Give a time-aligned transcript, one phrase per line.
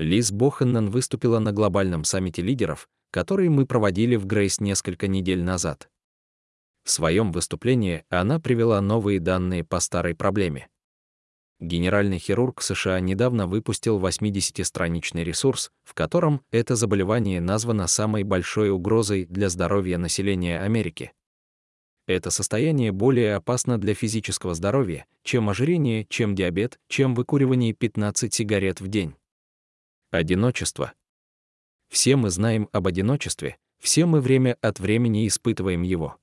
[0.00, 5.90] Лиз Бохеннан выступила на глобальном саммите лидеров, который мы проводили в Грейс несколько недель назад.
[6.84, 10.68] В своем выступлении она привела новые данные по старой проблеме.
[11.60, 19.26] Генеральный хирург США недавно выпустил 80-страничный ресурс, в котором это заболевание названо самой большой угрозой
[19.26, 21.12] для здоровья населения Америки.
[22.06, 28.80] Это состояние более опасно для физического здоровья, чем ожирение, чем диабет, чем выкуривание 15 сигарет
[28.80, 29.14] в день.
[30.10, 30.92] Одиночество.
[31.88, 36.16] Все мы знаем об одиночестве, все мы время от времени испытываем его.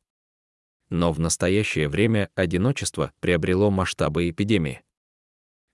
[0.90, 4.84] Но в настоящее время одиночество приобрело масштабы эпидемии.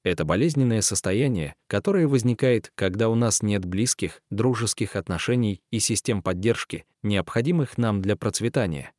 [0.03, 6.85] Это болезненное состояние, которое возникает, когда у нас нет близких, дружеских отношений и систем поддержки,
[7.01, 8.93] необходимых нам для процветания.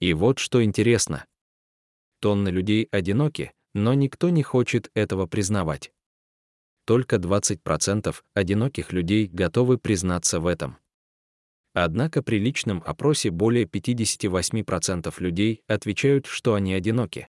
[0.00, 1.26] И вот что интересно.
[2.20, 5.92] Тонны людей одиноки, но никто не хочет этого признавать.
[6.86, 10.78] Только 20% одиноких людей готовы признаться в этом.
[11.74, 17.28] Однако при личном опросе более 58% людей отвечают, что они одиноки.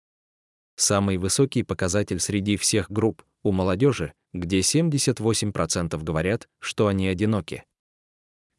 [0.75, 7.65] Самый высокий показатель среди всех групп у молодежи, где 78% говорят, что они одиноки.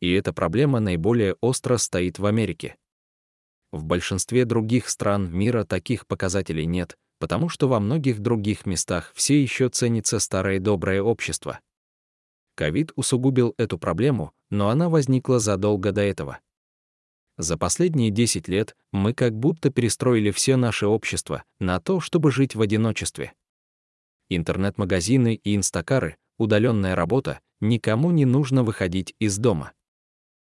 [0.00, 2.77] И эта проблема наиболее остро стоит в Америке.
[3.70, 9.41] В большинстве других стран мира таких показателей нет, потому что во многих других местах все
[9.41, 11.61] еще ценится старое доброе общество.
[12.55, 16.41] Ковид усугубил эту проблему, но она возникла задолго до этого.
[17.36, 22.56] За последние 10 лет мы как будто перестроили все наше общество на то, чтобы жить
[22.56, 23.33] в одиночестве.
[24.28, 29.72] Интернет-магазины и инстакары, удаленная работа, никому не нужно выходить из дома.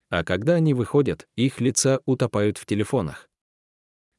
[0.08, 3.29] А когда они выходят, их лица утопают в телефонах.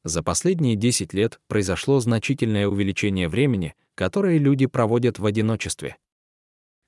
[0.04, 5.96] За последние 10 лет произошло значительное увеличение времени, которое люди проводят в одиночестве.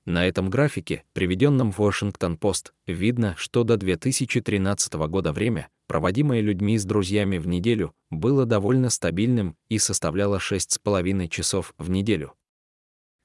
[0.05, 6.85] На этом графике, приведенном в Washington-Post, видно, что до 2013 года время, проводимое людьми с
[6.85, 12.33] друзьями в неделю, было довольно стабильным и составляло 6,5 часов в неделю.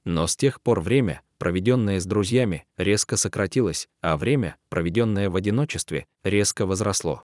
[0.05, 6.07] Но с тех пор время, проведенное с друзьями, резко сократилось, а время, проведенное в одиночестве,
[6.23, 7.23] резко возросло.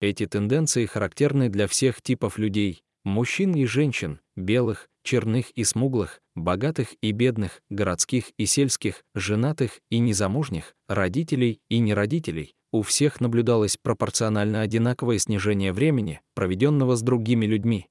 [0.00, 6.94] Эти тенденции характерны для всех типов людей, мужчин и женщин, белых, черных и смуглых, богатых
[7.02, 14.62] и бедных, городских и сельских, женатых и незамужних, родителей и неродителей, у всех наблюдалось пропорционально
[14.62, 17.88] одинаковое снижение времени, проведенного с другими людьми.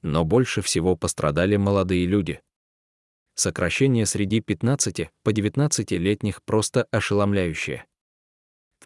[0.00, 2.40] Но больше всего пострадали молодые люди.
[3.34, 7.84] Сокращение среди 15 по 19-летних просто ошеломляющее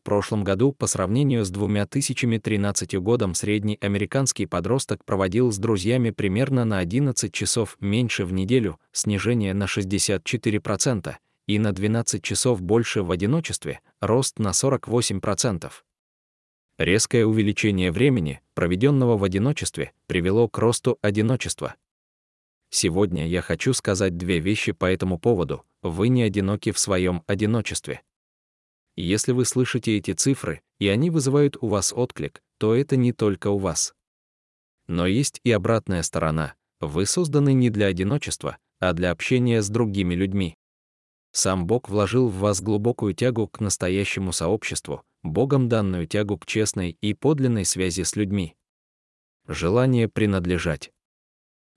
[0.04, 6.78] прошлом году по сравнению с 2013 годом средний американский подросток проводил с друзьями примерно на
[6.78, 11.14] 11 часов меньше в неделю, снижение на 64%,
[11.46, 15.70] и на 12 часов больше в одиночестве, рост на 48%.
[16.78, 21.74] Резкое увеличение времени, проведенного в одиночестве, привело к росту одиночества.
[22.70, 25.64] Сегодня я хочу сказать две вещи по этому поводу.
[25.82, 28.02] Вы не одиноки в своем одиночестве.
[28.96, 33.48] Если вы слышите эти цифры, и они вызывают у вас отклик, то это не только
[33.48, 33.94] у вас.
[34.86, 36.54] Но есть и обратная сторона.
[36.80, 40.56] Вы созданы не для одиночества, а для общения с другими людьми.
[41.32, 46.96] Сам Бог вложил в вас глубокую тягу к настоящему сообществу, Богом данную тягу к честной
[47.00, 48.54] и подлинной связи с людьми.
[49.48, 50.92] Желание принадлежать.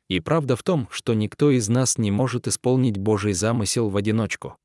[0.10, 4.58] И правда в том, что никто из нас не может исполнить Божий замысел в одиночку.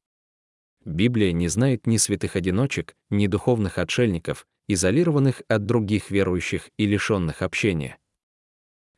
[0.85, 7.43] Библия не знает ни святых одиночек, ни духовных отшельников, изолированных от других верующих и лишенных
[7.43, 7.99] общения.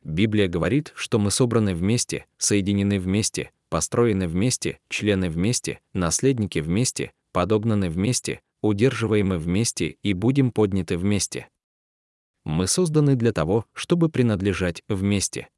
[0.03, 7.89] Библия говорит, что мы собраны вместе, соединены вместе, построены вместе, члены вместе, наследники вместе, подогнаны
[7.89, 11.49] вместе, удерживаемы вместе и будем подняты вместе.
[12.43, 15.49] Мы созданы для того, чтобы принадлежать вместе.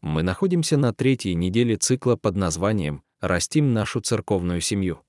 [0.00, 5.00] Мы находимся на третьей неделе цикла под названием «Растим нашу церковную семью».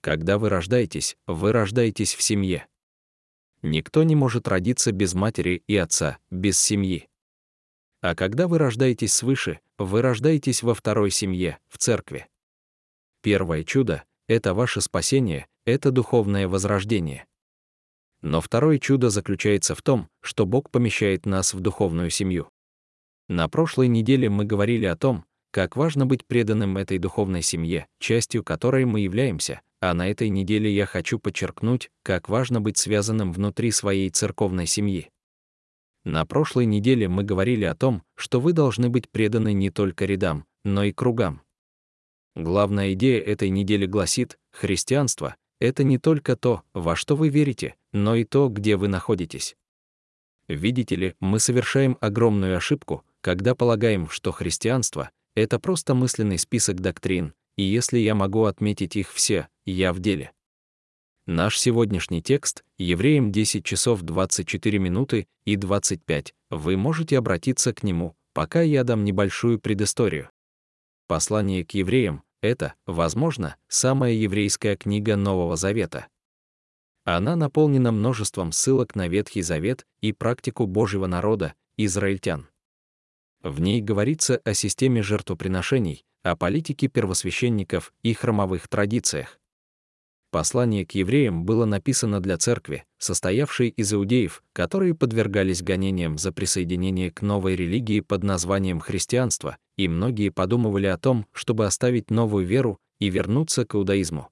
[0.00, 2.66] Когда вы рождаетесь, вы рождаетесь в семье.
[3.62, 7.08] Никто не может родиться без матери и отца, без семьи.
[8.00, 12.28] А когда вы рождаетесь свыше, вы рождаетесь во второй семье, в церкви.
[13.22, 17.26] Первое чудо— это ваше спасение, это духовное возрождение.
[18.22, 22.48] Но второе чудо заключается в том, что Бог помещает нас в духовную семью.
[23.28, 28.44] На прошлой неделе мы говорили о том, как важно быть преданным этой духовной семье, частью
[28.44, 33.70] которой мы являемся, а на этой неделе я хочу подчеркнуть, как важно быть связанным внутри
[33.70, 35.10] своей церковной семьи.
[36.04, 40.46] На прошлой неделе мы говорили о том, что вы должны быть преданы не только рядам,
[40.64, 41.42] но и кругам.
[42.34, 48.14] Главная идея этой недели гласит, христианство— это не только то, во что вы верите, но
[48.14, 49.56] и то, где вы находитесь.
[50.48, 57.34] Видите ли, мы совершаем огромную ошибку, когда полагаем, что христианство— это просто мысленный список доктрин,
[57.56, 60.32] и если я могу отметить их все, я в деле.
[61.26, 68.16] Наш сегодняшний текст, Евреям 10 часов 24 минуты и 25, вы можете обратиться к нему,
[68.32, 70.30] пока я дам небольшую предысторию.
[71.06, 76.06] Послание к евреям— это, возможно, самая еврейская книга Нового Завета.
[77.04, 82.48] Она наполнена множеством ссылок на Ветхий Завет и практику Божьего народа, израильтян.
[83.42, 89.37] В ней говорится о системе жертвоприношений, о политике первосвященников и храмовых традициях.
[90.30, 97.10] Послание к евреям было написано для церкви, состоявшей из иудеев, которые подвергались гонениям за присоединение
[97.10, 102.78] к новой религии под названием христианство, и многие подумывали о том, чтобы оставить новую веру
[102.98, 104.28] и вернуться к иудаизму.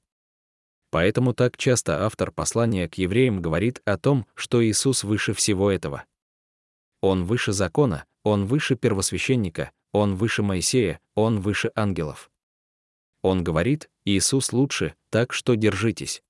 [0.90, 6.04] Поэтому так часто автор послания к евреям говорит о том, что Иисус выше всего этого.
[7.00, 12.30] Он выше закона, он выше первосвященника, он выше Моисея, он выше ангелов.
[13.26, 16.22] Он говорит, Иисус лучше, так что держитесь.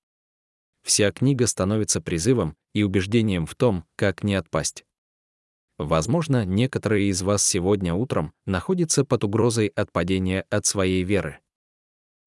[0.82, 4.87] Вся книга становится призывом и убеждением в том, как не отпасть.
[5.76, 11.40] Возможно, некоторые из вас сегодня утром находятся под угрозой отпадения от своей веры.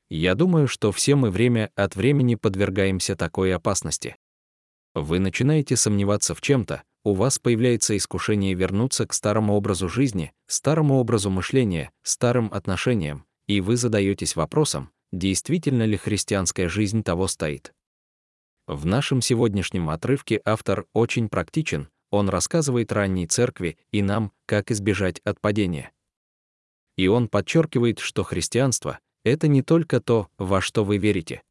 [0.07, 4.17] Я думаю, что все мы время от времени подвергаемся такой опасности.
[4.93, 10.99] Вы начинаете сомневаться в чем-то, у вас появляется искушение вернуться к старому образу жизни, старому
[10.99, 17.73] образу мышления, старым отношениям, и вы задаетесь вопросом, действительно ли христианская жизнь того стоит.
[18.67, 25.19] В нашем сегодняшнем отрывке автор очень практичен, он рассказывает ранней церкви и нам, как избежать
[25.21, 25.91] отпадения.
[26.95, 31.41] И он подчеркивает, что христианство— это не только то, во что вы верите.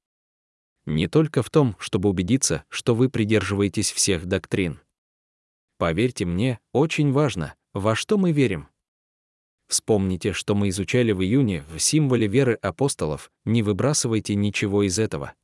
[0.86, 4.80] Не только в том, чтобы убедиться, что вы придерживаетесь всех доктрин.
[5.78, 8.68] Поверьте мне, очень важно, во что мы верим.
[9.68, 15.34] Вспомните, что мы изучали в июне в символе веры апостолов, не выбрасывайте ничего из этого.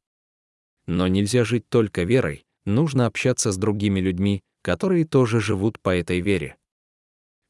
[0.87, 6.21] Но нельзя жить только верой, нужно общаться с другими людьми, которые тоже живут по этой
[6.21, 6.57] вере.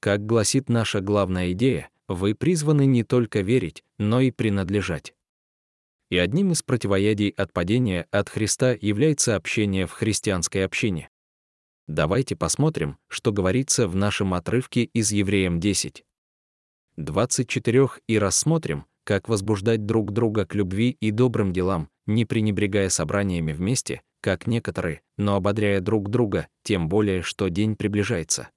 [0.00, 5.15] Как гласит наша главная идея, вы призваны не только верить, но и принадлежать.
[6.11, 11.09] И одним из противоядий от падения от Христа является общение в христианской общине.
[11.87, 16.05] Давайте посмотрим, что говорится в нашем отрывке из Евреям 10.
[16.96, 23.52] 24 и рассмотрим, как возбуждать друг друга к любви и добрым делам, не пренебрегая собраниями
[23.52, 28.49] вместе, как некоторые, но ободряя друг друга, тем более, что день приближается.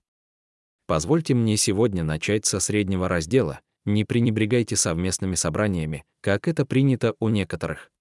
[0.86, 7.30] Позвольте мне сегодня начать со среднего раздела, не пренебрегайте совместными собраниями, как это принято у
[7.30, 7.92] некоторых.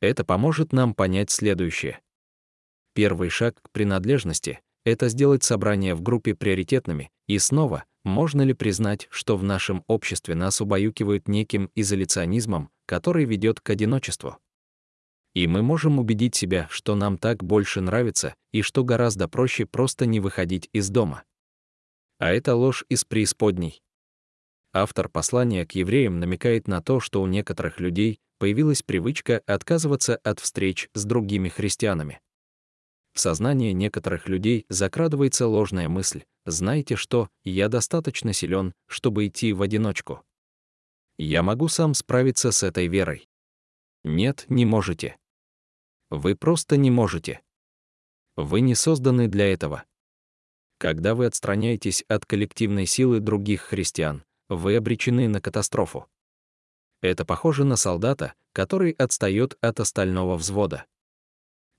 [0.00, 2.00] Это поможет нам понять следующее.
[2.94, 9.08] Первый шаг к принадлежности— это сделать собрания в группе приоритетными, и снова, можно ли признать,
[9.10, 14.38] что в нашем обществе нас убаюкивают неким изоляционизмом, который ведет к одиночеству?
[15.34, 20.06] И мы можем убедить себя, что нам так больше нравится и что гораздо проще просто
[20.06, 21.24] не выходить из дома.
[22.18, 23.82] А это ложь из преисподней.
[24.72, 30.40] Автор послания к евреям намекает на то, что у некоторых людей появилась привычка отказываться от
[30.40, 32.20] встреч с другими христианами.
[33.12, 39.62] В сознание некоторых людей закрадывается ложная мысль «Знаете что, я достаточно силен, чтобы идти в
[39.62, 40.22] одиночку.
[41.16, 43.28] Я могу сам справиться с этой верой».
[44.04, 45.16] Нет, не можете.
[46.10, 47.40] Вы просто не можете.
[48.36, 49.84] Вы не созданы для этого.
[50.78, 56.06] Когда вы отстраняетесь от коллективной силы других христиан, вы обречены на катастрофу.
[57.00, 60.84] Это похоже на солдата, который отстает от остального взвода.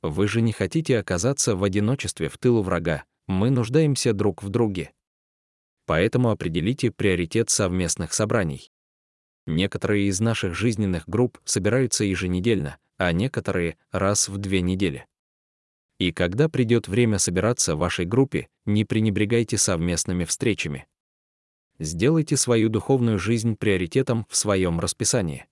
[0.01, 4.91] Вы же не хотите оказаться в одиночестве в тылу врага, мы нуждаемся друг в друге.
[5.85, 8.71] Поэтому определите приоритет совместных собраний.
[9.45, 15.05] Некоторые из наших жизненных групп собираются еженедельно, а некоторые— раз в две недели.
[15.99, 20.87] И когда придет время собираться в вашей группе, не пренебрегайте совместными встречами.
[21.79, 25.45] Сделайте свою духовную жизнь приоритетом в своем расписании.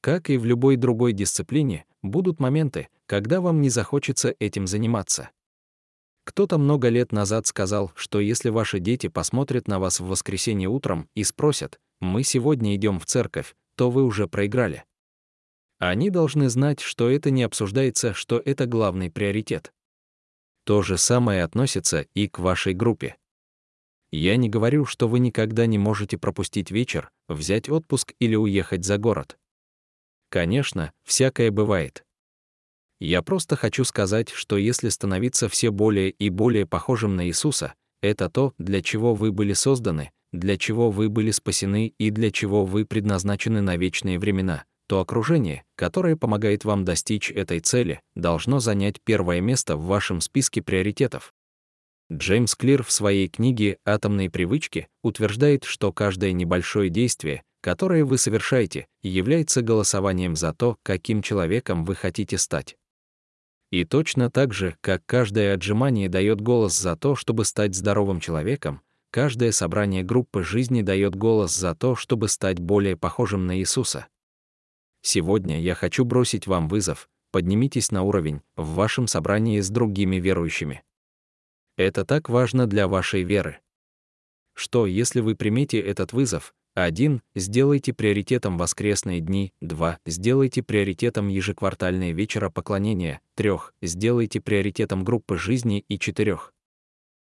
[0.00, 5.30] Как и в любой другой дисциплине, будут моменты, когда вам не захочется этим заниматься.
[6.26, 11.08] Кто-то много лет назад сказал, что если ваши дети посмотрят на вас в воскресенье утром
[11.14, 14.84] и спросят, «Мы сегодня идем в церковь», то вы уже проиграли.
[15.78, 19.72] Они должны знать, что это не обсуждается, что это главный приоритет.
[20.64, 23.16] То же самое относится и к вашей группе.
[24.10, 28.98] Я не говорю, что вы никогда не можете пропустить вечер, взять отпуск или уехать за
[28.98, 29.38] город.
[30.30, 32.05] Конечно, всякое бывает.
[32.98, 38.30] Я просто хочу сказать, что если становиться все более и более похожим на Иисуса, это
[38.30, 42.84] то, для чего вы были созданы, для чего вы были спасены и для чего вы
[42.86, 49.40] предназначены на вечные времена, то окружение, которое помогает вам достичь этой цели, должно занять первое
[49.40, 51.32] место в вашем списке приоритетов.
[52.12, 58.86] Джеймс Клир в своей книге «Атомные привычки» утверждает, что каждое небольшое действие, которое вы совершаете,
[59.02, 62.76] является голосованием за то, каким человеком вы хотите стать.
[63.70, 68.80] И точно так же, как каждое отжимание дает голос за то, чтобы стать здоровым человеком,
[69.10, 74.06] каждое собрание группы жизни дает голос за то, чтобы стать более похожим на Иисуса.
[75.02, 80.82] Сегодня я хочу бросить вам вызов, поднимитесь на уровень в вашем собрании с другими верующими.
[81.76, 83.60] Это так важно для вашей веры.
[84.54, 87.22] Что, если вы примете этот вызов, 1.
[87.34, 89.54] Сделайте приоритетом воскресные дни.
[89.62, 89.98] 2.
[90.04, 93.22] Сделайте приоритетом ежеквартальные вечера поклонения.
[93.36, 93.52] 3.
[93.80, 95.86] Сделайте приоритетом группы жизни.
[95.88, 96.38] И 4.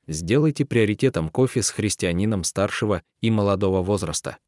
[0.08, 4.38] Сделайте приоритетом кофе с христианином старшего и молодого возраста.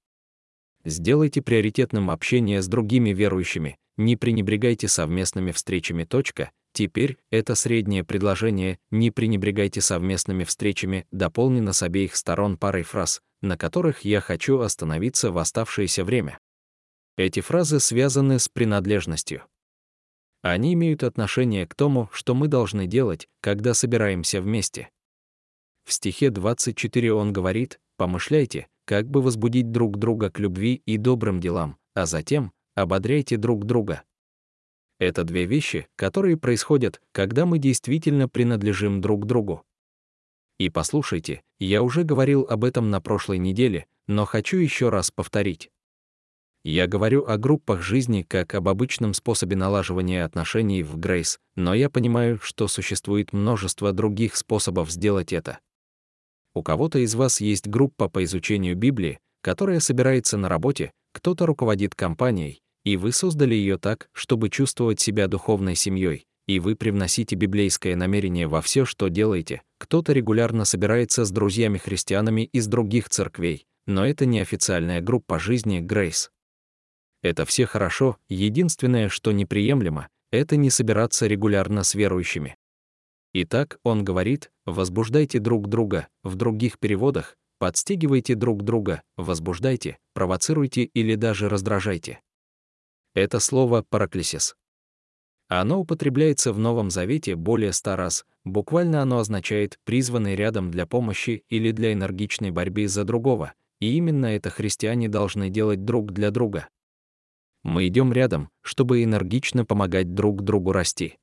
[0.84, 6.02] Сделайте приоритетным общение с другими верующими, не пренебрегайте совместными встречами.
[6.02, 6.50] Точка.
[6.80, 13.58] Теперь это среднее предложение «не пренебрегайте совместными встречами» дополнено с обеих сторон парой фраз, на
[13.58, 16.38] которых я хочу остановиться в оставшееся время.
[17.18, 19.42] Эти фразы связаны с принадлежностью.
[20.40, 24.88] Они имеют отношение к тому, что мы должны делать, когда собираемся вместе.
[25.84, 31.40] В стихе 24 он говорит «Помышляйте, как бы возбудить друг друга к любви и добрым
[31.40, 34.02] делам, а затем ободряйте друг друга».
[35.00, 39.64] Это две вещи, которые происходят, когда мы действительно принадлежим друг другу.
[40.58, 45.70] И послушайте, я уже говорил об этом на прошлой неделе, но хочу еще раз повторить.
[46.64, 51.88] Я говорю о группах жизни как об обычном способе налаживания отношений в Грейс, но я
[51.88, 55.60] понимаю, что существует множество других способов сделать это.
[56.52, 61.94] У кого-то из вас есть группа по изучению Библии, которая собирается на работе, кто-то руководит
[61.94, 67.94] компанией, и вы создали ее так, чтобы чувствовать себя духовной семьей, и вы привносите библейское
[67.96, 69.62] намерение во все, что делаете.
[69.78, 76.30] Кто-то регулярно собирается с друзьями-христианами из других церквей, но это не официальная группа жизни Грейс.
[77.22, 82.56] Это все хорошо, единственное, что неприемлемо, это не собираться регулярно с верующими.
[83.32, 91.14] Итак, он говорит, возбуждайте друг друга, в других переводах, подстегивайте друг друга, возбуждайте, провоцируйте или
[91.14, 92.20] даже раздражайте.
[93.14, 94.56] Это слово «параклисис».
[95.48, 101.44] Оно употребляется в Новом Завете более ста раз, буквально оно означает «призванный рядом для помощи»
[101.48, 106.68] или для энергичной борьбы за другого, и именно это христиане должны делать друг для друга.
[107.64, 111.18] Мы идем рядом, чтобы энергично помогать друг другу расти.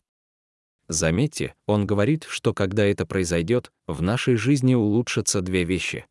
[0.89, 6.05] Заметьте, он говорит, что когда это произойдет, в нашей жизни улучшатся две вещи.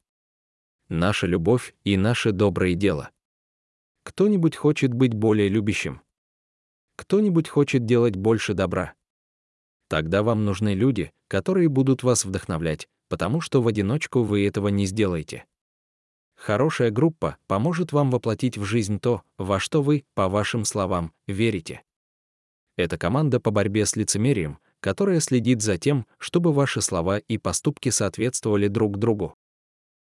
[0.89, 3.11] Наша любовь и наше доброе дело.
[4.07, 6.01] Кто-нибудь хочет быть более любящим?
[6.95, 8.95] Кто-нибудь хочет делать больше добра?
[9.89, 14.87] Тогда вам нужны люди, которые будут вас вдохновлять, потому что в одиночку вы этого не
[14.87, 15.45] сделаете.
[16.37, 21.83] Хорошая группа поможет вам воплотить в жизнь то, во что вы, по вашим словам, верите.
[22.77, 27.89] Это команда по борьбе с лицемерием, которая следит за тем, чтобы ваши слова и поступки
[27.89, 29.35] соответствовали друг другу.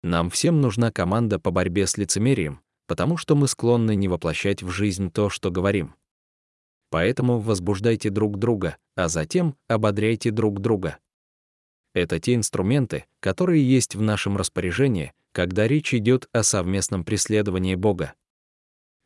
[0.02, 4.70] Нам всем нужна команда по борьбе с лицемерием, потому что мы склонны не воплощать в
[4.70, 5.94] жизнь то, что говорим.
[6.90, 10.98] Поэтому возбуждайте друг друга, а затем ободряйте друг друга.
[11.94, 18.14] Это те инструменты, которые есть в нашем распоряжении, когда речь идет о совместном преследовании Бога.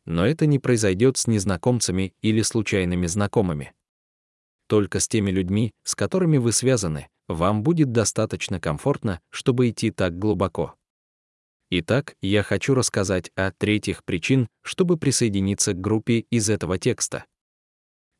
[0.05, 3.73] Но это не произойдет с незнакомцами или случайными знакомыми.
[4.67, 10.17] Только с теми людьми, с которыми вы связаны, вам будет достаточно комфортно, чтобы идти так
[10.17, 10.75] глубоко.
[11.73, 17.23] Итак, я хочу рассказать о третьих причин, чтобы присоединиться к группе из этого текста.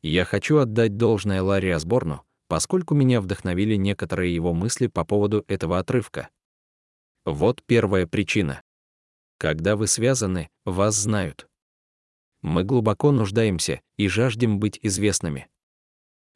[0.00, 5.78] Я хочу отдать должное Ларри Осборну, поскольку меня вдохновили некоторые его мысли по поводу этого
[5.78, 6.30] отрывка.
[7.26, 8.62] Вот первая причина.
[9.36, 11.46] Когда вы связаны, вас знают.
[12.40, 15.48] Мы глубоко нуждаемся и жаждем быть известными.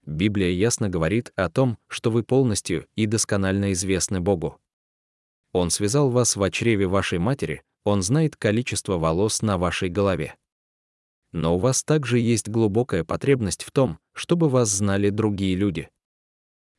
[0.05, 4.61] Библия ясно говорит о том, что вы полностью и досконально известны Богу.
[5.57, 10.37] Он связал вас в чреве вашей матери, Он знает количество волос на вашей голове
[11.37, 15.91] но у вас также есть глубокая потребность в том, чтобы вас знали другие люди.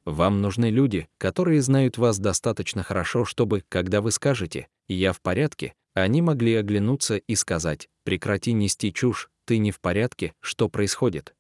[0.03, 5.74] Вам нужны люди, которые знают вас достаточно хорошо, чтобы, когда вы скажете «я в порядке»,
[5.93, 11.36] они могли оглянуться и сказать «прекрати нести чушь, ты не в порядке, что происходит?»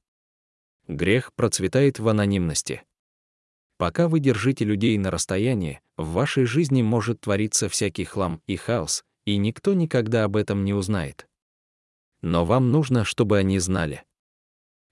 [0.87, 2.83] Грех процветает в анонимности.
[3.77, 9.03] Пока вы держите людей на расстоянии, в вашей жизни может твориться всякий хлам и хаос,
[9.25, 11.27] и никто никогда об этом не узнает.
[12.21, 14.03] Но вам нужно, чтобы они знали.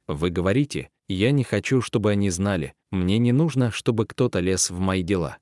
[0.07, 4.79] Вы говорите, я не хочу, чтобы они знали, мне не нужно, чтобы кто-то лез в
[4.79, 5.39] мои дела.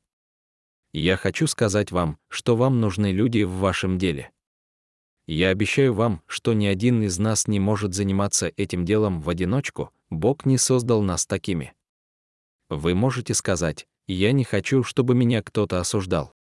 [0.93, 4.31] Я хочу сказать вам, что вам нужны люди в вашем деле.
[5.25, 9.91] Я обещаю вам, что ни один из нас не может заниматься этим делом в одиночку,
[10.09, 11.73] Бог не создал нас такими.
[12.75, 16.33] Вы можете сказать, я не хочу, чтобы меня кто-то осуждал.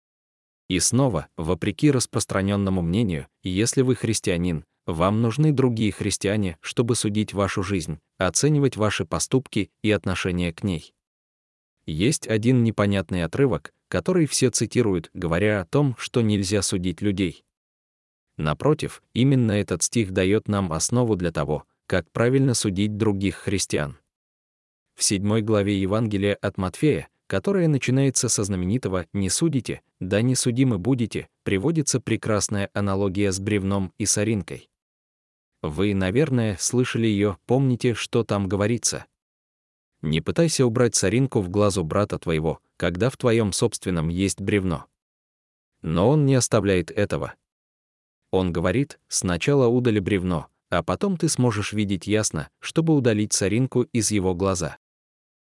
[0.70, 7.64] И снова, вопреки распространенному мнению, если вы христианин, вам нужны другие христиане, чтобы судить вашу
[7.64, 10.94] жизнь, оценивать ваши поступки и отношение к ней.
[11.86, 17.44] Есть один непонятный отрывок, который все цитируют, говоря о том, что нельзя судить людей.
[18.38, 23.98] Напротив, именно этот стих дает нам основу для того, как правильно судить других христиан.
[25.01, 30.77] В седьмой главе Евангелия от Матфея, которая начинается со знаменитого «не судите, да не судимы
[30.77, 34.70] будете», приводится прекрасная аналогия с бревном и соринкой.
[35.63, 39.08] Вы, наверное, слышали ее, помните, что там говорится.
[40.03, 44.86] Не пытайся убрать соринку в глазу брата твоего, когда в твоем собственном есть бревно.
[45.81, 47.34] Но он не оставляет этого.
[48.29, 54.12] Он говорит, сначала удали бревно, а потом ты сможешь видеть ясно, чтобы удалить соринку из
[54.12, 54.77] его глаза.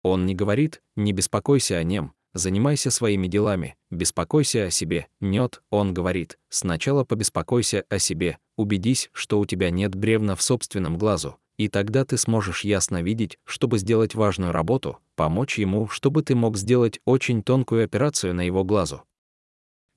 [0.09, 5.07] Он не говорит, не беспокойся о нем, занимайся своими делами, беспокойся о себе.
[5.21, 10.97] Нет, он говорит, сначала побеспокойся о себе, убедись, что у тебя нет бревна в собственном
[10.97, 16.33] глазу, и тогда ты сможешь ясно видеть, чтобы сделать важную работу, помочь ему, чтобы ты
[16.33, 19.03] мог сделать очень тонкую операцию на его глазу.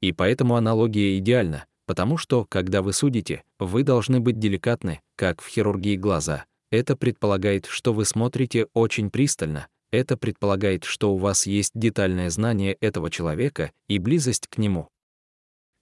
[0.03, 5.49] И поэтому аналогия идеальна, потому что, когда вы судите, вы должны быть деликатны, как в
[5.49, 6.45] хирургии глаза.
[6.71, 12.73] Это предполагает, что вы смотрите очень пристально, это предполагает, что у вас есть детальное знание
[12.81, 14.89] этого человека и близость к нему.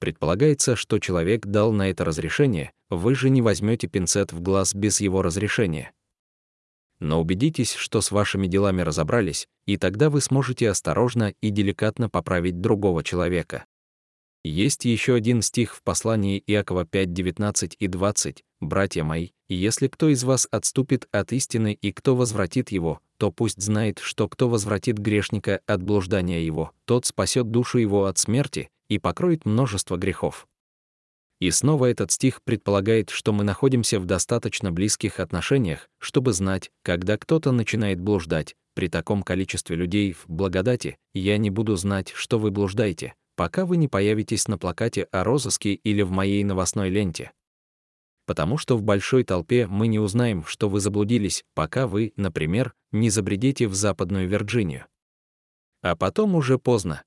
[0.01, 5.01] Предполагается, что человек дал на это разрешение, вы же не возьмете пинцет в глаз без
[5.01, 5.92] его разрешения.
[6.99, 12.61] Но убедитесь, что с вашими делами разобрались, и тогда вы сможете осторожно и деликатно поправить
[12.61, 13.64] другого человека.
[14.42, 18.42] Есть еще один стих в послании Иакова 5, 19 и 20.
[18.61, 23.62] «Братья мои, если кто из вас отступит от истины и кто возвратит его, то пусть
[23.62, 28.98] знает, что кто возвратит грешника от блуждания его, тот спасет душу его от смерти и
[28.98, 30.48] покроет множество грехов.
[31.38, 37.18] И снова этот стих предполагает, что мы находимся в достаточно близких отношениях, чтобы знать, когда
[37.18, 38.57] кто-то начинает блуждать.
[38.74, 43.79] При таком количестве людей в благодати я не буду знать, что вы блуждаете, пока вы
[43.79, 47.33] не появитесь на плакате о розыске или в моей новостной ленте.
[48.26, 53.09] Потому что в большой толпе мы не узнаем, что вы заблудились, пока вы, например, не
[53.09, 54.85] забредете в Западную Вирджинию.
[55.81, 57.03] А потом уже поздно.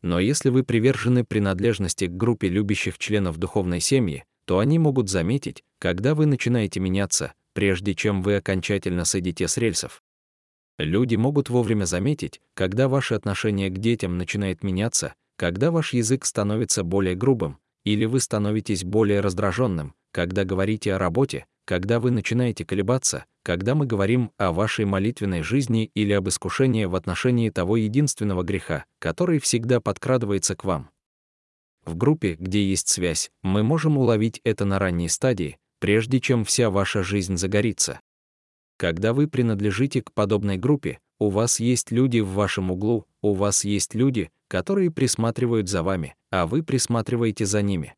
[0.00, 5.62] Но если вы привержены принадлежности к группе любящих членов духовной семьи, то они могут заметить,
[5.78, 10.02] когда вы начинаете меняться, прежде чем вы окончательно сойдете с рельсов.
[10.78, 16.84] Люди могут вовремя заметить, когда ваше отношение к детям начинает меняться, когда ваш язык становится
[16.84, 23.24] более грубым, или вы становитесь более раздраженным, когда говорите о работе, когда вы начинаете колебаться,
[23.42, 28.84] когда мы говорим о вашей молитвенной жизни или об искушении в отношении того единственного греха,
[28.98, 30.90] который всегда подкрадывается к вам.
[31.84, 36.70] В группе, где есть связь, мы можем уловить это на ранней стадии, прежде чем вся
[36.70, 38.00] ваша жизнь загорится.
[38.78, 43.64] Когда вы принадлежите к подобной группе, у вас есть люди в вашем углу, у вас
[43.64, 47.96] есть люди, которые присматривают за вами, а вы присматриваете за ними.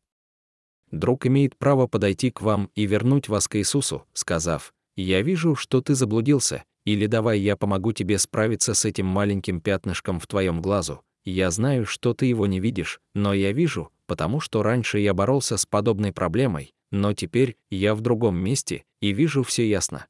[0.89, 5.81] Друг имеет право подойти к вам и вернуть вас к Иисусу, сказав, «Я вижу, что
[5.81, 11.03] ты заблудился, или давай я помогу тебе справиться с этим маленьким пятнышком в твоем глазу.
[11.25, 15.57] Я знаю, что ты его не видишь, но я вижу, потому что раньше я боролся
[15.57, 20.07] с подобной проблемой, но теперь я в другом месте и вижу все ясно.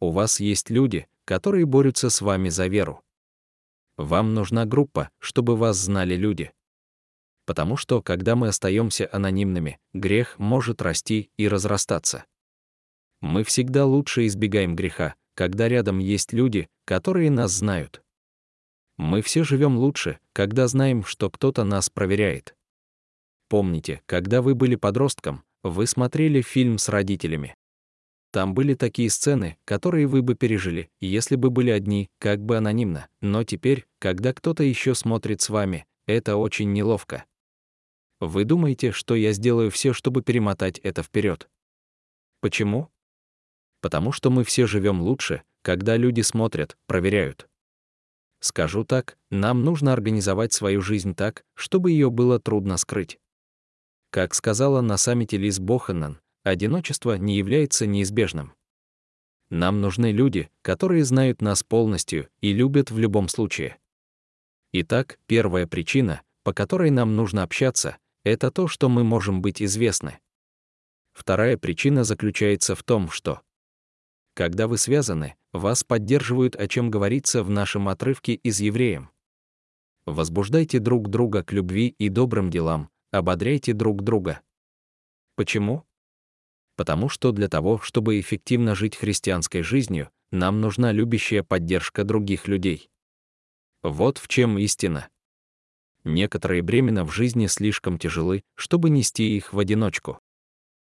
[0.00, 3.00] У вас есть люди, которые борются с вами за веру.
[3.96, 6.52] Вам нужна группа, чтобы вас знали люди
[7.46, 12.26] потому что, когда мы остаемся анонимными, грех может расти и разрастаться.
[13.22, 18.02] Мы всегда лучше избегаем греха, когда рядом есть люди, которые нас знают.
[18.98, 22.54] Мы все живем лучше, когда знаем, что кто-то нас проверяет.
[23.48, 27.54] Помните, когда вы были подростком, вы смотрели фильм с родителями.
[28.36, 33.08] Там были такие сцены, которые вы бы пережили, если бы были одни, как бы анонимно.
[33.22, 37.24] Но теперь, когда кто-то еще смотрит с вами, это очень неловко.
[38.20, 41.48] Вы думаете, что я сделаю все, чтобы перемотать это вперед?
[42.42, 42.90] Почему?
[43.80, 47.48] Потому что мы все живем лучше, когда люди смотрят, проверяют.
[48.40, 53.18] Скажу так, нам нужно организовать свою жизнь так, чтобы ее было трудно скрыть.
[54.10, 58.54] Как сказала на саммите Лиз Боханан, одиночество не является неизбежным.
[59.50, 63.78] Нам нужны люди, которые знают нас полностью и любят в любом случае.
[64.72, 70.18] Итак, первая причина, по которой нам нужно общаться, это то, что мы можем быть известны.
[71.12, 73.40] Вторая причина заключается в том, что
[74.34, 79.10] когда вы связаны, вас поддерживают, о чем говорится в нашем отрывке из Евреям.
[80.04, 84.42] Возбуждайте друг друга к любви и добрым делам, ободряйте друг друга.
[85.36, 85.84] Почему?
[86.76, 92.90] Потому что для того, чтобы эффективно жить христианской жизнью, нам нужна любящая поддержка других людей.
[93.82, 95.08] Вот в чем истина.
[96.04, 100.20] Некоторые бремена в жизни слишком тяжелы, чтобы нести их в одиночку.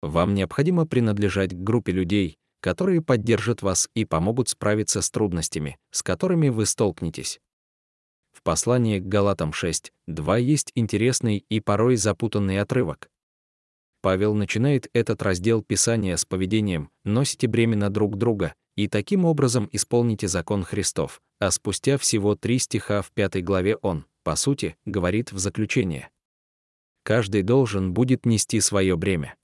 [0.03, 6.03] Вам необходимо принадлежать к группе людей, которые поддержат вас и помогут справиться с трудностями, с
[6.03, 7.41] которыми вы столкнетесь.
[8.33, 13.11] В послании к Галатам 6, 2 есть интересный и порой запутанный отрывок.
[14.03, 20.27] Павел начинает этот раздел Писания с поведением «носите бремена друг друга» и таким образом исполните
[20.27, 25.39] закон Христов, а спустя всего три стиха в пятой главе он, по сути, говорит в
[25.39, 26.11] заключение.
[27.03, 29.37] Каждый должен будет нести свое бремя.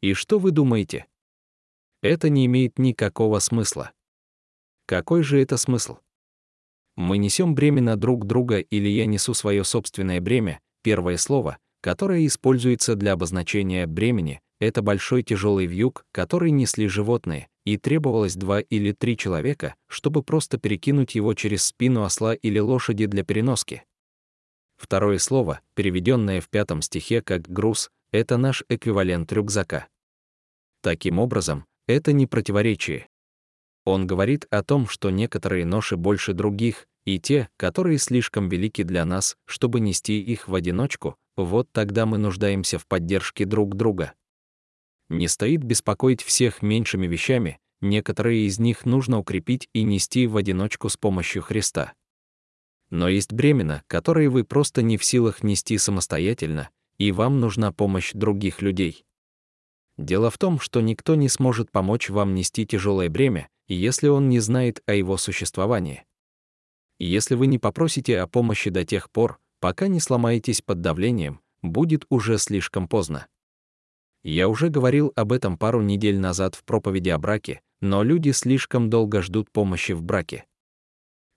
[0.00, 1.06] И что вы думаете?
[2.02, 3.92] Это не имеет никакого смысла.
[4.86, 5.98] Какой же это смысл?
[6.96, 12.94] Мы несем бремя друг друга или я несу свое собственное бремя, первое слово, которое используется
[12.94, 19.16] для обозначения бремени, это большой тяжелый вьюг, который несли животные, и требовалось два или три
[19.16, 23.84] человека, чтобы просто перекинуть его через спину осла или лошади для переноски.
[24.76, 29.88] Второе слово, переведенное в пятом стихе как «груз», это наш эквивалент рюкзака.
[30.82, 33.08] Таким образом, это не противоречие.
[33.84, 39.04] Он говорит о том, что некоторые ноши больше других, и те, которые слишком велики для
[39.04, 44.12] нас, чтобы нести их в одиночку, вот тогда мы нуждаемся в поддержке друг друга.
[45.08, 50.88] Не стоит беспокоить всех меньшими вещами, некоторые из них нужно укрепить и нести в одиночку
[50.88, 51.94] с помощью Христа.
[52.90, 58.12] Но есть бремена, которые вы просто не в силах нести самостоятельно, и вам нужна помощь
[58.12, 59.04] других людей.
[59.96, 64.40] Дело в том, что никто не сможет помочь вам нести тяжелое бремя, если он не
[64.40, 66.04] знает о его существовании.
[67.00, 72.04] Если вы не попросите о помощи до тех пор, пока не сломаетесь под давлением, будет
[72.10, 73.26] уже слишком поздно.
[74.22, 78.90] Я уже говорил об этом пару недель назад в проповеди о браке, но люди слишком
[78.90, 80.44] долго ждут помощи в браке.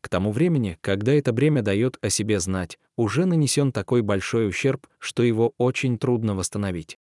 [0.02, 4.86] К тому времени, когда это бремя дает о себе знать, уже нанесен такой большой ущерб,
[5.00, 7.00] что его очень трудно восстановить.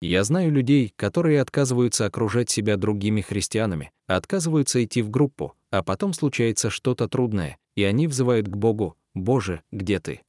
[0.00, 6.12] Я знаю людей, которые отказываются окружать себя другими христианами, отказываются идти в группу, а потом
[6.12, 10.22] случается что-то трудное, и они взывают к Богу, «Боже, где ты?»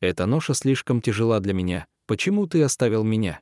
[0.00, 3.40] Эта ноша слишком тяжела для меня, почему ты оставил меня?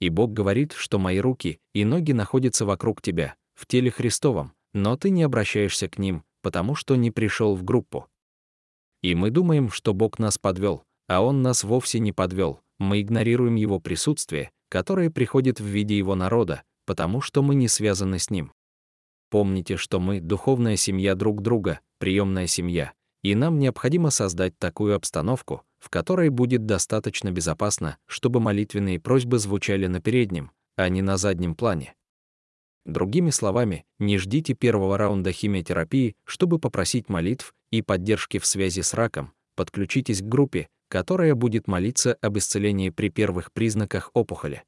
[0.00, 4.96] И Бог говорит, что мои руки и ноги находятся вокруг тебя, в теле Христовом, но
[4.96, 8.06] ты не обращаешься к ним, потому что не пришел в группу.
[9.02, 12.60] И мы думаем, что Бог нас подвел, а Он нас вовсе не подвел.
[12.78, 18.18] Мы игнорируем Его присутствие, которое приходит в виде Его народа, потому что мы не связаны
[18.18, 18.52] с Ним.
[19.30, 25.62] Помните, что мы— духовная семья друг друга, приемная семья, и нам необходимо создать такую обстановку,
[25.78, 31.54] в которой будет достаточно безопасно, чтобы молитвенные просьбы звучали на переднем, а не на заднем
[31.54, 31.94] плане.
[32.86, 38.94] Другими словами, не ждите первого раунда химиотерапии, чтобы попросить молитв и поддержки в связи с
[38.94, 44.64] раком, подключитесь к группе, которая будет молиться об исцелении при первых признаках опухоли.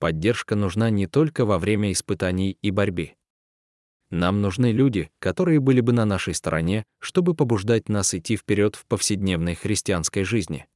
[0.00, 3.12] Поддержка нужна не только во время испытаний и борьбы.
[4.10, 8.84] Нам нужны люди, которые были бы на нашей стороне, чтобы побуждать нас идти вперед в
[8.86, 10.66] повседневной христианской жизни.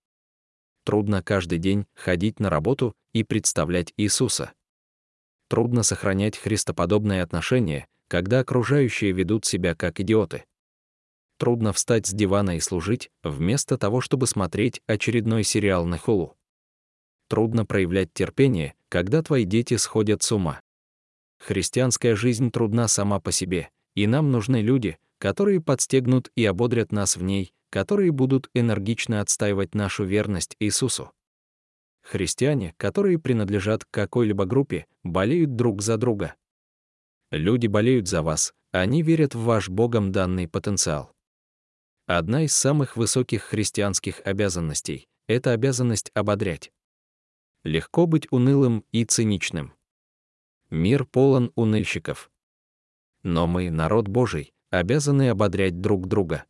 [0.84, 4.52] Трудно каждый день ходить на работу и представлять Иисуса.
[5.48, 10.44] Трудно сохранять христоподобные отношения, когда окружающие ведут себя как идиоты.
[11.38, 16.36] Трудно встать с дивана и служить, вместо того, чтобы смотреть очередной сериал на хулу.
[17.28, 20.60] Трудно проявлять терпение, когда твои дети сходят с ума.
[21.44, 27.18] Христианская жизнь трудна сама по себе, и нам нужны люди, которые подстегнут и ободрят нас
[27.18, 31.12] в ней, которые будут энергично отстаивать нашу верность Иисусу.
[32.00, 36.34] христиане, которые принадлежат к какой-либо группе, болеют друг за друга.
[37.30, 41.12] Люди болеют за вас, они верят в ваш Богом данный потенциал.
[42.06, 46.72] Одна из самых высоких христианских обязанностей— это обязанность ободрять.
[47.64, 49.74] Легко быть унылым и циничным.
[50.70, 52.30] Мир полон уныльщиков.
[53.22, 56.44] Но мы, народ Божий, обязаны ободрять друг друга.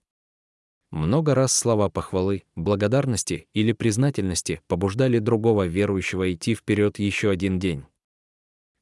[0.91, 7.85] Много раз слова похвалы, благодарности или признательности побуждали другого верующего идти вперед еще один день.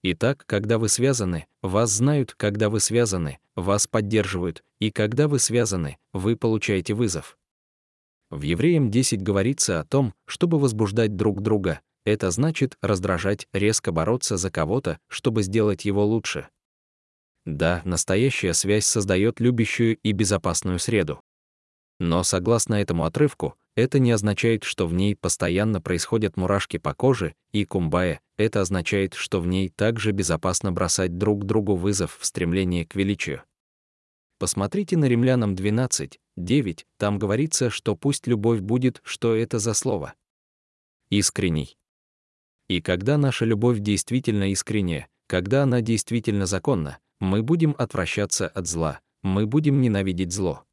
[0.03, 5.97] Итак, когда вы связаны, вас знают, когда вы связаны, вас поддерживают, и когда вы связаны,
[6.13, 7.39] вы получаете вызов.
[8.29, 11.81] В Евреям 10 говорится о том, чтобы возбуждать друг друга.
[12.05, 16.49] Это значит раздражать, резко бороться за кого-то, чтобы сделать его лучше.
[17.45, 21.21] Да, настоящая связь создает любящую и безопасную среду.
[21.99, 27.35] Но согласно этому отрывку, это не означает, что в ней постоянно происходят мурашки по коже,
[27.53, 32.85] и кумбая— это означает, что в ней также безопасно бросать друг другу вызов в стремлении
[32.85, 33.43] к величию.
[34.39, 40.15] Посмотрите на Римлянам 12, 9, там говорится, что пусть любовь будет, что это за слово.
[41.09, 41.77] Искренний.
[42.73, 49.01] И когда наша любовь действительно искренняя, когда она действительно законна, мы будем отвращаться от зла,
[49.21, 50.65] мы будем ненавидеть зло.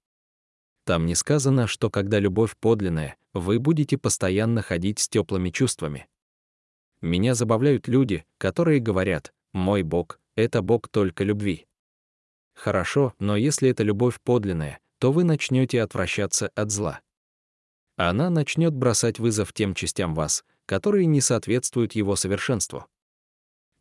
[0.86, 6.08] Там не сказано, что когда любовь подлинная, вы будете постоянно ходить с теплыми чувствами.
[7.02, 11.68] Меня забавляют люди, которые говорят, «Мой Бог— это Бог только любви».
[12.54, 17.02] Хорошо, но если это любовь подлинная, то вы начнете отвращаться от зла.
[17.98, 22.86] Она начнет бросать вызов тем частям вас, которые не соответствуют его совершенству.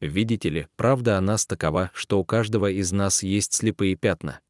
[0.01, 4.40] Видите ли, правда о нас такова, что у каждого из нас есть слепые пятна.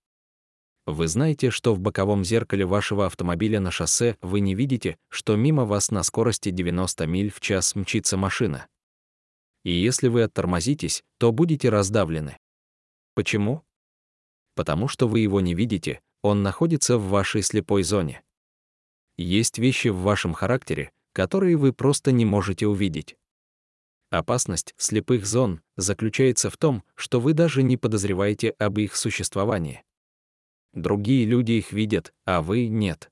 [0.87, 5.65] Вы знаете, что в боковом зеркале вашего автомобиля на шоссе вы не видите, что мимо
[5.65, 8.69] вас на скорости 90 миль в час мчится машина.
[9.65, 12.39] И если вы оттормозитесь, то будете раздавлены.
[13.15, 13.65] Почему?
[14.55, 18.23] Потому что вы его не видите, он находится в вашей слепой зоне.
[19.17, 23.17] Есть вещи в вашем характере, которые вы просто не можете увидеть.
[24.09, 29.83] Опасность слепых зон заключается в том, что вы даже не подозреваете об их существовании.
[30.75, 33.11] Другие люди их видят, а вы— нет.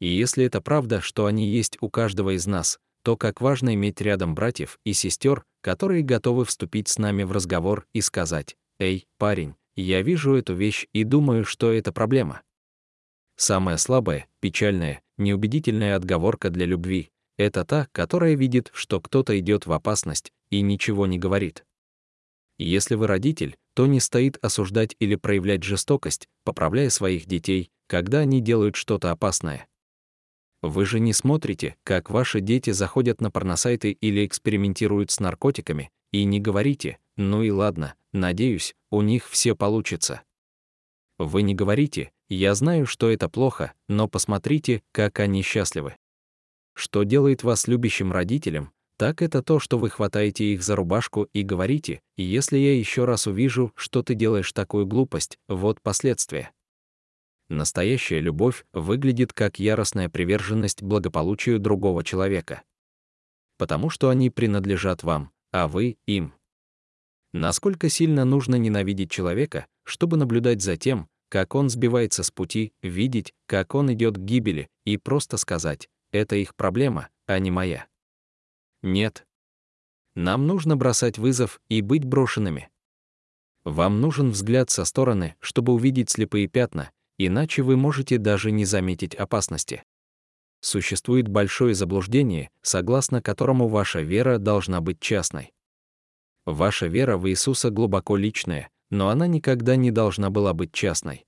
[0.00, 4.00] И если это правда, что они есть у каждого из нас, то как важно иметь
[4.00, 9.54] рядом братьев и сестер, которые готовы вступить с нами в разговор и сказать, «Эй, парень,
[9.76, 12.42] я вижу эту вещь и думаю, что это проблема».
[13.36, 19.72] Самая слабая, печальная, неубедительная отговорка для любви— это та, которая видит, что кто-то идет в
[19.72, 21.64] опасность и ничего не говорит.
[22.58, 28.40] Если вы родитель, то не стоит осуждать или проявлять жестокость, поправляя своих детей, когда они
[28.40, 29.66] делают что-то опасное.
[30.62, 36.24] Вы же не смотрите, как ваши дети заходят на порносайты или экспериментируют с наркотиками, и
[36.24, 40.22] не говорите «ну и ладно, надеюсь, у них все получится».
[41.18, 45.96] Вы не говорите «я знаю, что это плохо, но посмотрите, как они счастливы».
[46.74, 51.42] Что делает вас любящим родителем, так это то, что вы хватаете их за рубашку и
[51.42, 56.52] говорите, если я еще раз увижу, что ты делаешь такую глупость, вот последствия.
[57.48, 62.62] Настоящая любовь выглядит как яростная приверженность благополучию другого человека.
[63.58, 66.32] Потому что они принадлежат вам, а вы— им.
[67.32, 73.34] Насколько сильно нужно ненавидеть человека, чтобы наблюдать за тем, как он сбивается с пути, видеть,
[73.46, 77.88] как он идет к гибели, и просто сказать «это их проблема, а не моя».
[78.82, 79.26] Нет.
[80.14, 82.70] Нам нужно бросать вызов и быть брошенными.
[83.64, 89.16] Вам нужен взгляд со стороны, чтобы увидеть слепые пятна, иначе вы можете даже не заметить
[89.16, 89.82] опасности.
[90.60, 95.52] Существует большое заблуждение, согласно которому ваша вера должна быть частной.
[96.46, 101.26] Ваша вера в Иисуса глубоко личная, но она никогда не должна была быть частной.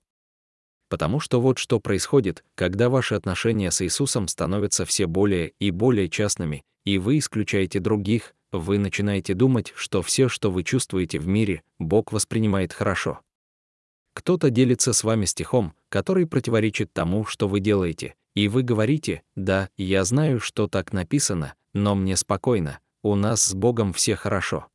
[0.88, 6.08] Потому что вот что происходит, когда ваши отношения с Иисусом становятся все более и более
[6.08, 11.62] частными, и вы исключаете других, вы начинаете думать, что все, что вы чувствуете в мире,
[11.78, 13.20] Бог воспринимает хорошо.
[14.14, 19.68] Кто-то делится с вами стихом, который противоречит тому, что вы делаете, и вы говорите, да,
[19.76, 24.68] я знаю, что так написано, но мне спокойно, у нас с Богом все хорошо.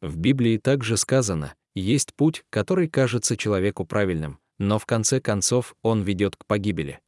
[0.00, 6.02] В Библии также сказано, есть путь, который кажется человеку правильным, но в конце концов он
[6.02, 7.00] ведет к погибели.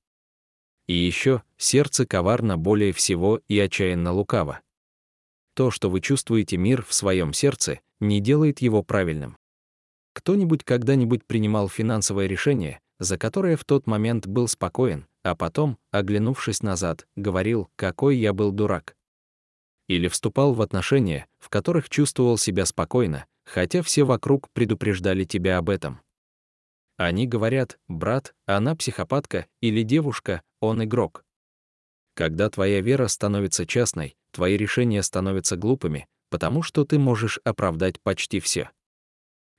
[0.87, 4.61] И еще сердце коварно более всего и отчаянно лукаво.
[5.55, 9.37] То, что вы чувствуете мир в своем сердце, не делает его правильным.
[10.13, 16.63] Кто-нибудь когда-нибудь принимал финансовое решение, за которое в тот момент был спокоен, а потом, оглянувшись
[16.63, 18.97] назад, говорил, какой я был дурак.
[19.89, 25.71] Или вступал в отношения, в которых чувствовал себя спокойно, хотя все вокруг предупреждали тебя об
[25.71, 26.01] этом.
[26.97, 31.25] Они говорят, брат, она психопатка, или девушка, он игрок.
[32.15, 38.41] Когда твоя вера становится частной, твои решения становятся глупыми, потому что ты можешь оправдать почти
[38.41, 38.71] все.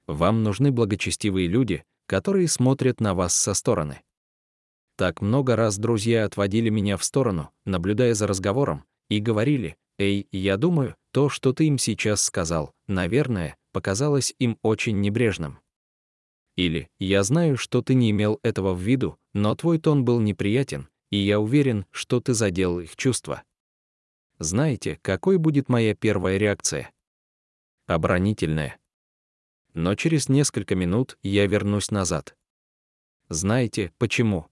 [0.06, 4.02] Вам нужны благочестивые люди, которые смотрят на вас со стороны.
[4.98, 10.58] Так много раз друзья отводили меня в сторону, наблюдая за разговором, и говорили, «Эй, я
[10.58, 15.60] думаю, то, что ты им сейчас сказал, наверное, показалось им очень небрежным».
[16.56, 20.90] Или «Я знаю, что ты не имел этого в виду, но твой тон был неприятен,
[21.10, 23.44] и я уверен, что ты задел их чувства».
[24.40, 26.94] Знаете, какой будет моя первая реакция?
[27.88, 28.80] Оборонительная.
[29.74, 32.38] Но через несколько минут я вернусь назад.
[33.28, 34.48] Знаете, почему?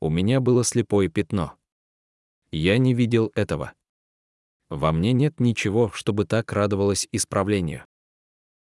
[0.00, 1.58] У меня было слепое пятно.
[2.50, 3.74] Я не видел этого.
[4.70, 7.84] Во мне нет ничего, чтобы так радовалось исправлению.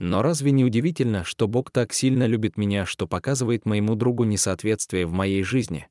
[0.02, 5.06] Но разве не удивительно, что Бог так сильно любит меня, что показывает моему другу несоответствие
[5.06, 5.90] в моей жизни?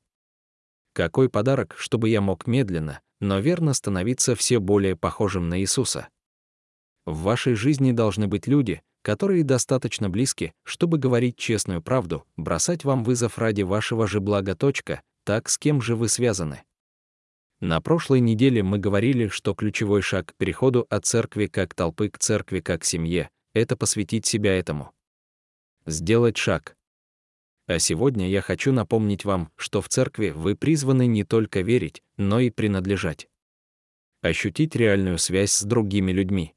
[0.91, 6.09] Какой подарок, чтобы я мог медленно, но верно становиться все более похожим на Иисуса?
[7.05, 13.05] В вашей жизни должны быть люди, которые достаточно близки, чтобы говорить честную правду, бросать вам
[13.05, 14.55] вызов ради вашего же блага.
[14.55, 16.63] Точка, так с кем же вы связаны?
[17.61, 22.19] На прошлой неделе мы говорили, что ключевой шаг к переходу от церкви как толпы к
[22.19, 24.91] церкви как семье это посвятить себя этому.
[25.85, 26.77] Сделать шаг.
[27.67, 32.39] А сегодня я хочу напомнить вам, что в церкви вы призваны не только верить, но
[32.39, 33.29] и принадлежать.
[34.21, 36.53] Ощутить реальную связь с другими людьми.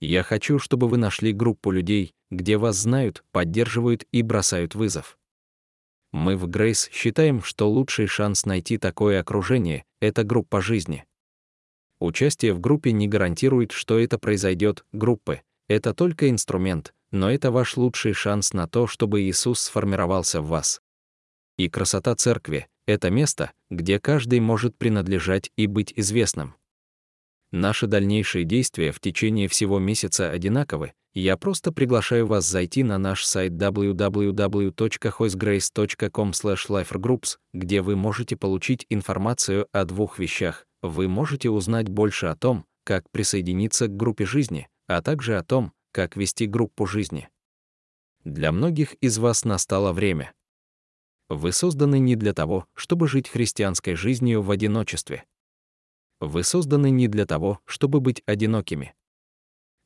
[0.00, 5.18] Я хочу, чтобы вы нашли группу людей, где вас знают, поддерживают и бросают вызов.
[6.12, 11.04] Мы в Грейс считаем, что лучший шанс найти такое окружение— это группа жизни.
[12.00, 17.76] Участие в группе не гарантирует, что это произойдет, группы это только инструмент, но это ваш
[17.76, 20.80] лучший шанс на то, чтобы Иисус сформировался в вас.
[21.56, 26.54] И красота церкви— это место, где каждый может принадлежать и быть известным.
[27.52, 33.24] Наши дальнейшие действия в течение всего месяца одинаковы, я просто приглашаю вас зайти на наш
[33.24, 40.66] сайт www.hoisgrace.com lifergroups, где вы можете получить информацию о двух вещах.
[40.82, 45.72] Вы можете узнать больше о том, как присоединиться к группе жизни, а также о том,
[45.92, 47.28] как вести группу жизни.
[48.24, 50.32] Для многих из вас настало время.
[51.28, 55.24] Вы созданы не для того, чтобы жить христианской жизнью в одиночестве.
[56.20, 58.94] Вы созданы не для того, чтобы быть одинокими.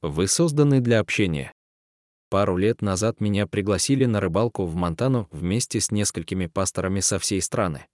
[0.02, 1.52] Вы созданы для общения.
[2.30, 7.40] Пару лет назад меня пригласили на рыбалку в Монтану вместе с несколькими пасторами со всей
[7.40, 7.86] страны.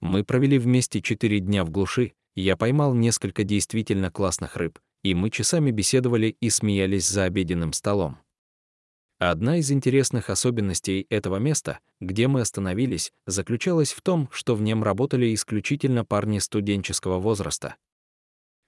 [0.00, 5.30] Мы провели вместе четыре дня в глуши, я поймал несколько действительно классных рыб, и мы
[5.30, 8.18] часами беседовали и смеялись за обеденным столом.
[9.20, 14.82] Одна из интересных особенностей этого места, где мы остановились, заключалась в том, что в нем
[14.82, 17.76] работали исключительно парни студенческого возраста.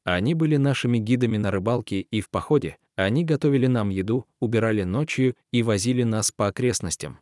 [0.04, 5.34] Они были нашими гидами на рыбалке и в походе, они готовили нам еду, убирали ночью
[5.52, 7.18] и возили нас по окрестностям.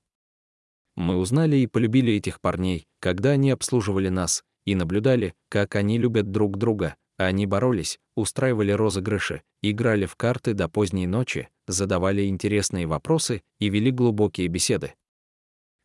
[0.95, 6.31] Мы узнали и полюбили этих парней, когда они обслуживали нас, и наблюдали, как они любят
[6.31, 13.43] друг друга, они боролись, устраивали розыгрыши, играли в карты до поздней ночи, задавали интересные вопросы
[13.59, 14.95] и вели глубокие беседы.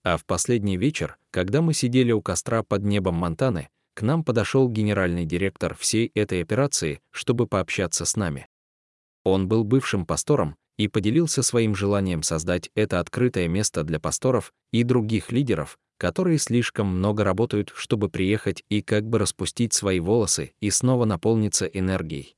[0.04, 4.70] А в последний вечер, когда мы сидели у костра под небом Монтаны, к нам подошел
[4.70, 8.48] генеральный директор всей этой операции, чтобы пообщаться с нами.
[9.24, 14.84] Он был бывшим пастором и поделился своим желанием создать это открытое место для пасторов и
[14.84, 20.72] других лидеров, которые слишком много работают, чтобы приехать и как бы распустить свои волосы и
[20.72, 22.36] снова наполниться энергией.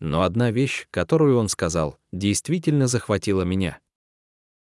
[0.00, 3.78] Но одна вещь, которую он сказал, действительно захватила меня.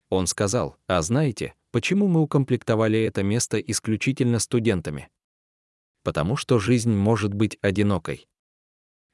[0.10, 5.10] Он сказал, а знаете, почему мы укомплектовали это место исключительно студентами?
[6.04, 8.28] Потому что жизнь может быть одинокой.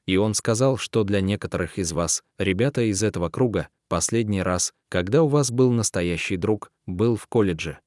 [0.06, 5.22] И он сказал, что для некоторых из вас, ребята из этого круга, последний раз, когда
[5.22, 7.78] у вас был настоящий друг, был в колледже.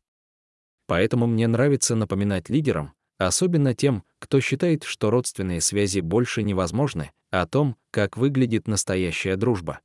[0.87, 7.45] Поэтому мне нравится напоминать лидерам, особенно тем, кто считает, что родственные связи больше невозможны, о
[7.45, 9.79] том, как выглядит настоящая дружба.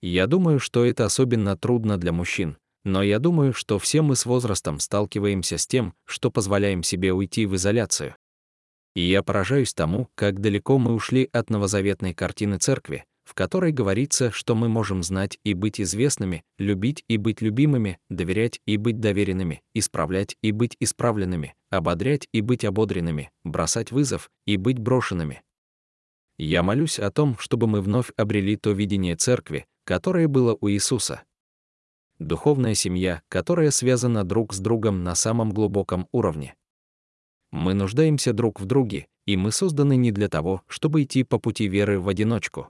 [0.00, 4.26] Я думаю, что это особенно трудно для мужчин, но я думаю, что все мы с
[4.26, 8.16] возрастом сталкиваемся с тем, что позволяем себе уйти в изоляцию.
[8.94, 14.30] И я поражаюсь тому, как далеко мы ушли от новозаветной картины церкви, в которой говорится,
[14.30, 19.62] что мы можем знать и быть известными, любить и быть любимыми, доверять и быть доверенными,
[19.74, 25.42] исправлять и быть исправленными, ободрять и быть ободренными, бросать вызов и быть брошенными.
[26.38, 31.22] Я молюсь о том, чтобы мы вновь обрели то видение церкви, которое было у Иисуса.
[32.18, 36.54] Духовная семья, которая связана друг с другом на самом глубоком уровне.
[37.52, 41.68] Мы нуждаемся друг в друге, и мы созданы не для того, чтобы идти по пути
[41.68, 42.68] веры в одиночку.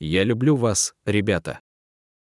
[0.00, 1.60] Я люблю вас, ребята.